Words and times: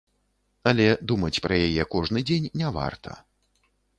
Але 0.71 0.85
думаць 1.09 1.41
пра 1.47 1.59
яе 1.67 1.83
кожны 1.93 2.19
дзень 2.29 2.49
не 2.61 2.71
варта. 2.81 3.11